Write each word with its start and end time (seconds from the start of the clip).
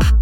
you. 0.00 0.21